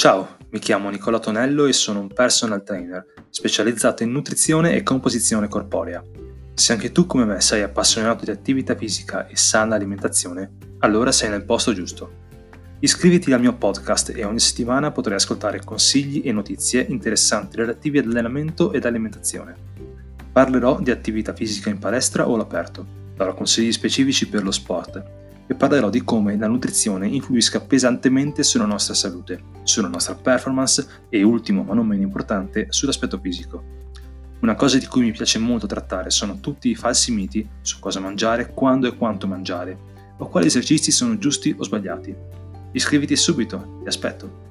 Ciao, 0.00 0.38
mi 0.48 0.60
chiamo 0.60 0.88
Nicola 0.88 1.18
Tonello 1.18 1.66
e 1.66 1.74
sono 1.74 2.00
un 2.00 2.08
personal 2.08 2.62
trainer 2.62 3.04
specializzato 3.28 4.02
in 4.02 4.12
nutrizione 4.12 4.74
e 4.74 4.82
composizione 4.82 5.46
corporea. 5.46 6.02
Se 6.54 6.72
anche 6.72 6.90
tu 6.90 7.04
come 7.04 7.26
me 7.26 7.42
sei 7.42 7.60
appassionato 7.60 8.24
di 8.24 8.30
attività 8.30 8.74
fisica 8.74 9.26
e 9.26 9.36
sana 9.36 9.74
alimentazione, 9.74 10.52
allora 10.78 11.12
sei 11.12 11.28
nel 11.28 11.44
posto 11.44 11.74
giusto. 11.74 12.12
Iscriviti 12.78 13.30
al 13.30 13.40
mio 13.40 13.52
podcast 13.52 14.14
e 14.16 14.24
ogni 14.24 14.40
settimana 14.40 14.90
potrai 14.90 15.16
ascoltare 15.16 15.62
consigli 15.62 16.22
e 16.24 16.32
notizie 16.32 16.80
interessanti 16.88 17.58
relativi 17.58 17.98
ad 17.98 18.06
allenamento 18.06 18.72
ed 18.72 18.86
alimentazione. 18.86 19.54
Parlerò 20.32 20.80
di 20.80 20.90
attività 20.90 21.34
fisica 21.34 21.68
in 21.68 21.78
palestra 21.78 22.26
o 22.26 22.36
all'aperto, 22.36 22.86
darò 23.14 23.34
consigli 23.34 23.70
specifici 23.70 24.26
per 24.30 24.44
lo 24.44 24.50
sport 24.50 25.28
e 25.50 25.54
parlerò 25.56 25.90
di 25.90 26.04
come 26.04 26.36
la 26.36 26.46
nutrizione 26.46 27.08
influisca 27.08 27.60
pesantemente 27.60 28.44
sulla 28.44 28.66
nostra 28.66 28.94
salute, 28.94 29.42
sulla 29.64 29.88
nostra 29.88 30.14
performance 30.14 30.86
e 31.08 31.24
ultimo 31.24 31.64
ma 31.64 31.74
non 31.74 31.88
meno 31.88 32.02
importante 32.02 32.66
sull'aspetto 32.68 33.18
fisico. 33.18 33.60
Una 34.42 34.54
cosa 34.54 34.78
di 34.78 34.86
cui 34.86 35.02
mi 35.02 35.10
piace 35.10 35.40
molto 35.40 35.66
trattare 35.66 36.10
sono 36.10 36.38
tutti 36.38 36.70
i 36.70 36.76
falsi 36.76 37.10
miti 37.10 37.46
su 37.62 37.80
cosa 37.80 37.98
mangiare, 37.98 38.54
quando 38.54 38.86
e 38.86 38.96
quanto 38.96 39.26
mangiare, 39.26 39.76
o 40.18 40.28
quali 40.28 40.46
esercizi 40.46 40.92
sono 40.92 41.18
giusti 41.18 41.52
o 41.58 41.64
sbagliati. 41.64 42.14
Iscriviti 42.70 43.16
subito, 43.16 43.80
ti 43.82 43.88
aspetto. 43.88 44.49